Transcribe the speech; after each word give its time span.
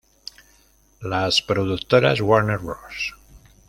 Las 1.01 1.43
productoras 1.43 2.21
Warner 2.21 2.57
Bros. 2.57 3.13